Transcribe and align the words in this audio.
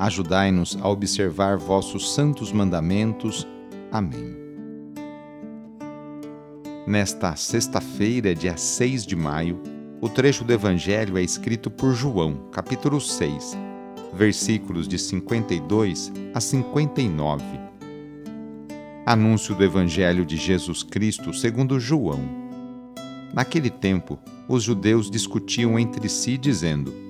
Ajudai-nos 0.00 0.78
a 0.80 0.88
observar 0.88 1.58
vossos 1.58 2.14
santos 2.14 2.50
mandamentos. 2.52 3.46
Amém. 3.92 4.34
Nesta 6.86 7.36
sexta-feira, 7.36 8.34
dia 8.34 8.56
6 8.56 9.04
de 9.04 9.14
maio, 9.14 9.60
o 10.00 10.08
trecho 10.08 10.42
do 10.42 10.54
Evangelho 10.54 11.18
é 11.18 11.22
escrito 11.22 11.70
por 11.70 11.92
João, 11.92 12.48
capítulo 12.50 12.98
6, 12.98 13.58
versículos 14.14 14.88
de 14.88 14.98
52 14.98 16.10
a 16.32 16.40
59. 16.40 17.44
Anúncio 19.04 19.54
do 19.54 19.62
Evangelho 19.62 20.24
de 20.24 20.38
Jesus 20.38 20.82
Cristo 20.82 21.34
segundo 21.34 21.78
João. 21.78 22.20
Naquele 23.34 23.68
tempo, 23.68 24.18
os 24.48 24.62
judeus 24.62 25.10
discutiam 25.10 25.78
entre 25.78 26.08
si, 26.08 26.38
dizendo: 26.38 27.09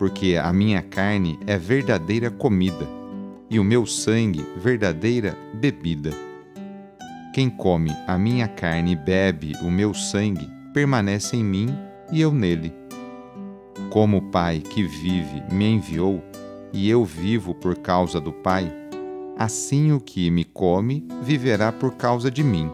porque 0.00 0.40
a 0.42 0.50
minha 0.50 0.80
carne 0.80 1.38
é 1.46 1.58
verdadeira 1.58 2.30
comida 2.30 2.88
e 3.50 3.60
o 3.60 3.64
meu 3.64 3.84
sangue 3.84 4.42
verdadeira 4.56 5.36
bebida. 5.52 6.10
Quem 7.34 7.50
come 7.50 7.94
a 8.06 8.16
minha 8.16 8.48
carne 8.48 8.92
e 8.92 8.96
bebe 8.96 9.52
o 9.60 9.70
meu 9.70 9.92
sangue 9.92 10.48
permanece 10.72 11.36
em 11.36 11.44
mim 11.44 11.68
e 12.10 12.18
eu 12.18 12.32
nele. 12.32 12.72
Como 13.90 14.16
o 14.16 14.22
Pai 14.22 14.60
que 14.60 14.82
vive 14.82 15.42
me 15.52 15.66
enviou 15.66 16.24
e 16.72 16.88
eu 16.88 17.04
vivo 17.04 17.54
por 17.54 17.76
causa 17.76 18.18
do 18.18 18.32
Pai, 18.32 18.72
assim 19.36 19.92
o 19.92 20.00
que 20.00 20.30
me 20.30 20.44
come 20.46 21.06
viverá 21.20 21.70
por 21.70 21.92
causa 21.96 22.30
de 22.30 22.42
mim. 22.42 22.70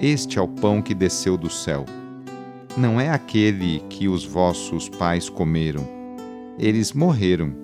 Este 0.00 0.38
é 0.38 0.40
o 0.40 0.46
pão 0.46 0.80
que 0.80 0.94
desceu 0.94 1.36
do 1.36 1.50
céu. 1.50 1.84
Não 2.76 3.00
é 3.00 3.10
aquele 3.10 3.80
que 3.88 4.06
os 4.06 4.24
vossos 4.24 4.88
pais 4.88 5.28
comeram 5.28 5.95
eles 6.58 6.92
morreram. 6.92 7.54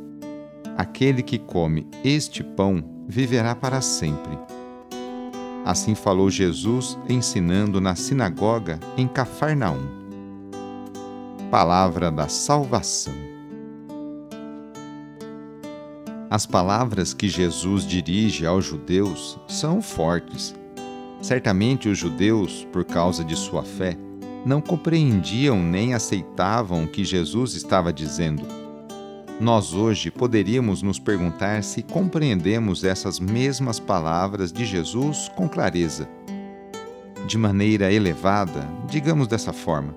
Aquele 0.76 1.22
que 1.22 1.38
come 1.38 1.86
este 2.04 2.42
pão 2.42 2.82
viverá 3.08 3.54
para 3.54 3.80
sempre. 3.80 4.38
Assim 5.64 5.94
falou 5.94 6.30
Jesus 6.30 6.98
ensinando 7.08 7.80
na 7.80 7.94
sinagoga 7.94 8.80
em 8.96 9.06
Cafarnaum. 9.06 9.86
Palavra 11.50 12.10
da 12.10 12.28
Salvação. 12.28 13.14
As 16.28 16.46
palavras 16.46 17.12
que 17.12 17.28
Jesus 17.28 17.86
dirige 17.86 18.46
aos 18.46 18.64
judeus 18.64 19.38
são 19.46 19.82
fortes. 19.82 20.54
Certamente 21.20 21.88
os 21.88 21.98
judeus, 21.98 22.66
por 22.72 22.84
causa 22.84 23.22
de 23.22 23.36
sua 23.36 23.62
fé, 23.62 23.96
não 24.44 24.60
compreendiam 24.60 25.62
nem 25.62 25.94
aceitavam 25.94 26.84
o 26.84 26.88
que 26.88 27.04
Jesus 27.04 27.54
estava 27.54 27.92
dizendo 27.92 28.61
nós 29.42 29.74
hoje 29.74 30.08
poderíamos 30.08 30.82
nos 30.82 31.00
perguntar 31.00 31.64
se 31.64 31.82
compreendemos 31.82 32.84
essas 32.84 33.18
mesmas 33.18 33.80
palavras 33.80 34.52
de 34.52 34.64
Jesus 34.64 35.28
com 35.34 35.48
clareza. 35.48 36.08
De 37.26 37.36
maneira 37.36 37.92
elevada, 37.92 38.68
digamos 38.88 39.26
dessa 39.26 39.52
forma, 39.52 39.96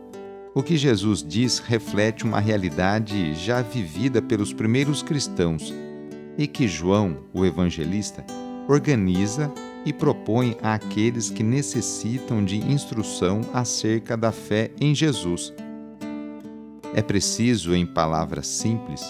o 0.55 0.63
que 0.63 0.75
Jesus 0.75 1.23
diz 1.23 1.59
reflete 1.59 2.23
uma 2.23 2.39
realidade 2.39 3.35
já 3.35 3.61
vivida 3.61 4.19
pelos 4.19 4.51
primeiros 4.51 5.03
cristãos 5.03 5.71
e 6.39 6.47
que 6.47 6.67
João, 6.67 7.19
o 7.31 7.45
evangelista, 7.45 8.25
organiza 8.67 9.53
e 9.85 9.93
propõe 9.93 10.57
àqueles 10.63 11.29
que 11.29 11.43
necessitam 11.43 12.43
de 12.43 12.57
instrução 12.57 13.41
acerca 13.53 14.17
da 14.17 14.31
fé 14.31 14.71
em 14.81 14.95
Jesus. 14.95 15.53
É 16.95 17.01
preciso, 17.03 17.75
em 17.75 17.85
palavras 17.85 18.47
simples, 18.47 19.03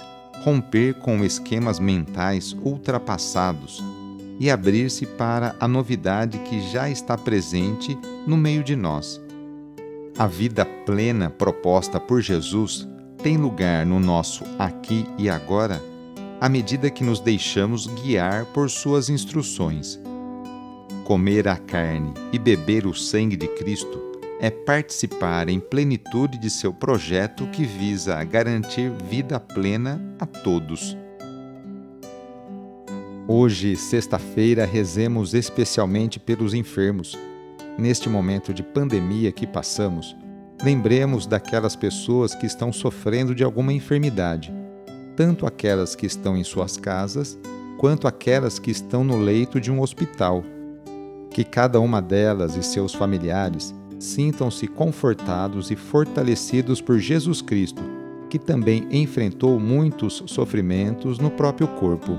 romper 0.45 0.93
com 0.93 1.25
esquemas 1.25 1.79
mentais 1.79 2.55
ultrapassados 2.63 3.83
e 4.39 4.51
abrir-se 4.51 5.03
para 5.03 5.55
a 5.59 5.67
novidade 5.67 6.37
que 6.39 6.61
já 6.69 6.87
está 6.87 7.17
presente 7.17 7.97
no 8.27 8.37
meio 8.37 8.63
de 8.63 8.75
nós. 8.75 9.19
A 10.15 10.27
vida 10.27 10.63
plena 10.63 11.31
proposta 11.31 11.99
por 11.99 12.21
Jesus 12.21 12.87
tem 13.23 13.37
lugar 13.37 13.87
no 13.87 13.99
nosso 13.99 14.43
aqui 14.59 15.07
e 15.17 15.27
agora 15.27 15.81
à 16.39 16.47
medida 16.47 16.91
que 16.91 17.03
nos 17.03 17.19
deixamos 17.19 17.87
guiar 17.87 18.45
por 18.45 18.69
suas 18.69 19.09
instruções. 19.09 19.99
Comer 21.05 21.47
a 21.47 21.57
carne 21.57 22.13
e 22.31 22.37
beber 22.37 22.85
o 22.85 22.93
sangue 22.93 23.35
de 23.35 23.47
Cristo 23.47 24.14
é 24.39 24.49
participar 24.49 25.47
em 25.47 25.59
plenitude 25.59 26.37
de 26.37 26.49
seu 26.49 26.73
projeto 26.73 27.47
que 27.47 27.63
visa 27.63 28.21
garantir 28.23 28.91
vida 29.09 29.39
plena 29.39 30.01
a 30.19 30.25
todos. 30.25 30.97
Hoje, 33.27 33.75
sexta-feira, 33.75 34.65
rezemos 34.65 35.33
especialmente 35.33 36.19
pelos 36.19 36.53
enfermos. 36.53 37.17
Neste 37.77 38.07
momento 38.07 38.53
de 38.53 38.61
pandemia 38.61 39.31
que 39.31 39.47
passamos, 39.47 40.15
lembremos 40.63 41.25
daquelas 41.25 41.75
pessoas 41.75 42.35
que 42.35 42.45
estão 42.45 42.71
sofrendo 42.71 43.33
de 43.33 43.43
alguma 43.43 43.73
enfermidade, 43.73 44.53
tanto 45.15 45.47
aquelas 45.47 45.95
que 45.95 46.05
estão 46.05 46.37
em 46.37 46.43
suas 46.43 46.77
casas, 46.77 47.37
quanto 47.79 48.07
aquelas 48.07 48.59
que 48.59 48.69
estão 48.69 49.03
no 49.03 49.17
leito 49.17 49.59
de 49.59 49.71
um 49.71 49.81
hospital. 49.81 50.43
Que 51.31 51.43
cada 51.43 51.79
uma 51.79 52.01
delas 52.01 52.55
e 52.55 52.63
seus 52.63 52.93
familiares 52.93 53.73
sintam-se 53.99 54.67
confortados 54.67 55.71
e 55.71 55.75
fortalecidos 55.75 56.81
por 56.81 56.99
Jesus 56.99 57.41
Cristo, 57.41 57.81
que 58.29 58.37
também 58.37 58.87
enfrentou 58.91 59.59
muitos 59.59 60.23
sofrimentos 60.27 61.19
no 61.19 61.31
próprio 61.31 61.67
corpo. 61.67 62.17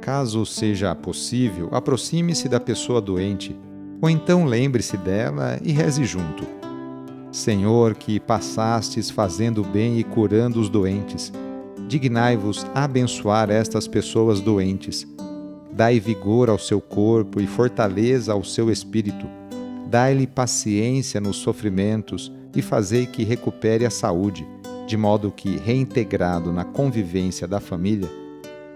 Caso 0.00 0.44
seja 0.46 0.94
possível, 0.94 1.68
aproxime-se 1.72 2.48
da 2.48 2.60
pessoa 2.60 3.00
doente, 3.00 3.56
ou 4.00 4.08
então 4.08 4.44
lembre-se 4.44 4.96
dela 4.96 5.58
e 5.62 5.72
reze 5.72 6.04
junto. 6.04 6.46
Senhor, 7.32 7.94
que 7.94 8.20
passastes 8.20 9.10
fazendo 9.10 9.62
bem 9.64 9.98
e 9.98 10.04
curando 10.04 10.60
os 10.60 10.68
doentes, 10.68 11.32
dignai-vos 11.88 12.64
abençoar 12.74 13.50
estas 13.50 13.88
pessoas 13.88 14.40
doentes. 14.40 15.06
Dai 15.72 16.00
vigor 16.00 16.48
ao 16.48 16.58
seu 16.58 16.80
corpo 16.80 17.40
e 17.40 17.46
fortaleza 17.46 18.32
ao 18.32 18.42
seu 18.42 18.70
espírito 18.70 19.26
Dai-lhe 19.86 20.26
paciência 20.26 21.20
nos 21.20 21.36
sofrimentos 21.36 22.32
e 22.54 22.62
fazei 22.62 23.06
que 23.06 23.24
recupere 23.24 23.86
a 23.86 23.90
saúde, 23.90 24.46
de 24.86 24.96
modo 24.96 25.30
que, 25.30 25.56
reintegrado 25.56 26.52
na 26.52 26.64
convivência 26.64 27.46
da 27.46 27.60
família, 27.60 28.08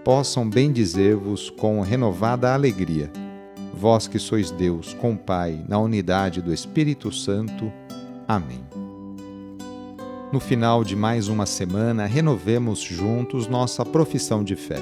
possam 0.03 0.49
bendizer-vos 0.49 1.49
com 1.49 1.81
renovada 1.81 2.53
alegria 2.53 3.11
vós 3.81 4.07
que 4.07 4.19
sois 4.19 4.51
Deus, 4.51 4.93
com 4.93 5.17
Pai, 5.17 5.65
na 5.67 5.79
unidade 5.79 6.39
do 6.39 6.53
Espírito 6.53 7.11
Santo. 7.11 7.73
Amém. 8.27 8.63
No 10.31 10.39
final 10.39 10.83
de 10.83 10.95
mais 10.95 11.27
uma 11.27 11.47
semana, 11.47 12.05
renovemos 12.05 12.79
juntos 12.79 13.47
nossa 13.47 13.83
profissão 13.83 14.43
de 14.43 14.55
fé. 14.55 14.79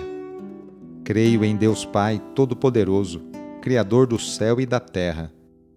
Creio 1.06 1.46
em 1.46 1.56
Deus 1.56 1.86
Pai 1.86 2.22
Todo-Poderoso, 2.36 3.22
Criador 3.62 4.06
do 4.06 4.20
céu 4.20 4.60
e 4.60 4.66
da 4.66 4.82
terra, 4.82 5.32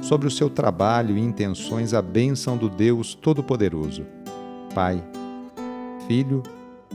sobre 0.00 0.26
o 0.26 0.30
seu 0.30 0.48
trabalho 0.48 1.16
e 1.16 1.20
intenções 1.20 1.94
a 1.94 2.02
bênção 2.02 2.56
do 2.56 2.68
Deus 2.68 3.14
Todo-Poderoso. 3.14 4.06
Pai, 4.74 5.02
Filho 6.06 6.42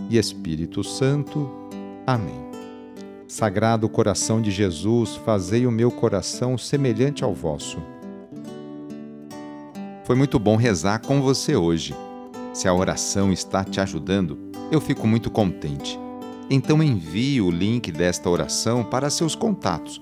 e 0.10 0.18
Espírito 0.18 0.84
Santo. 0.84 1.50
Amém. 2.06 2.44
Sagrado 3.28 3.90
coração 3.90 4.42
de 4.42 4.52
Jesus, 4.52 5.16
fazei 5.16 5.66
o 5.66 5.72
meu 5.72 5.90
coração 5.90 6.58
semelhante 6.58 7.24
ao 7.24 7.34
vosso. 7.34 7.78
Foi 10.04 10.16
muito 10.16 10.38
bom 10.38 10.56
rezar 10.56 11.00
com 11.00 11.22
você 11.22 11.56
hoje. 11.56 11.96
Se 12.54 12.68
a 12.68 12.74
oração 12.74 13.32
está 13.32 13.64
te 13.64 13.80
ajudando, 13.80 14.38
eu 14.70 14.82
fico 14.82 15.08
muito 15.08 15.32
contente. 15.32 15.98
Então 16.50 16.84
envie 16.84 17.42
o 17.42 17.50
link 17.50 17.92
desta 17.92 18.30
oração 18.30 18.84
para 18.84 19.10
seus 19.10 19.34
contatos, 19.34 20.02